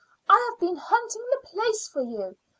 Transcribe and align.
"I 0.27 0.47
have 0.49 0.59
been 0.59 0.77
hunting 0.77 1.21
the 1.29 1.41
place 1.47 1.87
for 1.87 2.01
you. 2.01 2.35